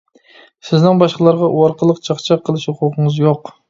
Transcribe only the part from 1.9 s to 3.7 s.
چاقچاق قىلىش ھوقۇقىڭىز يوق.